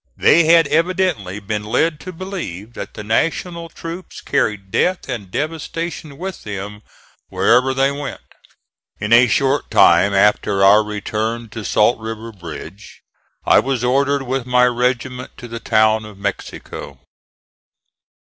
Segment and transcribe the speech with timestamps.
[0.17, 6.17] They had evidently been led to believe that the National troops carried death and devastation
[6.17, 6.81] with them
[7.29, 8.19] wherever they went.
[8.99, 13.03] In a short time after our return to Salt River bridge
[13.45, 16.97] I was ordered with my regiment to the town of Mexico.